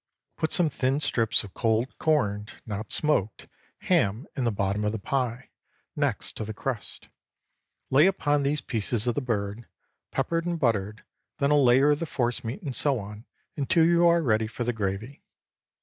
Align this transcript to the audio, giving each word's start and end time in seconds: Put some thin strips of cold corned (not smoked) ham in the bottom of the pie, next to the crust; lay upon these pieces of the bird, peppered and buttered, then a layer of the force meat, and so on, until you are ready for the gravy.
Put 0.35 0.51
some 0.51 0.71
thin 0.71 0.99
strips 0.99 1.43
of 1.43 1.53
cold 1.53 1.95
corned 1.99 2.53
(not 2.65 2.91
smoked) 2.91 3.47
ham 3.81 4.25
in 4.35 4.45
the 4.45 4.51
bottom 4.51 4.83
of 4.83 4.91
the 4.93 4.97
pie, 4.97 5.51
next 5.95 6.35
to 6.37 6.43
the 6.43 6.55
crust; 6.55 7.07
lay 7.91 8.07
upon 8.07 8.41
these 8.41 8.61
pieces 8.61 9.05
of 9.05 9.13
the 9.13 9.21
bird, 9.21 9.67
peppered 10.09 10.47
and 10.47 10.59
buttered, 10.59 11.03
then 11.37 11.51
a 11.51 11.55
layer 11.55 11.91
of 11.91 11.99
the 11.99 12.07
force 12.07 12.43
meat, 12.43 12.63
and 12.63 12.75
so 12.75 12.97
on, 12.97 13.25
until 13.55 13.85
you 13.85 14.07
are 14.07 14.23
ready 14.23 14.47
for 14.47 14.63
the 14.63 14.73
gravy. 14.73 15.21